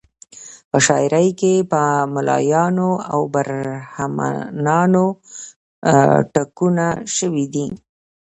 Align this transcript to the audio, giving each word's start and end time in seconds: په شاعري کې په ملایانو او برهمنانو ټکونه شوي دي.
په 0.69 0.77
شاعري 0.85 1.29
کې 1.39 1.53
په 1.71 1.81
ملایانو 2.13 2.91
او 3.11 3.19
برهمنانو 3.33 5.05
ټکونه 6.33 6.85
شوي 7.17 7.45
دي. 7.53 7.67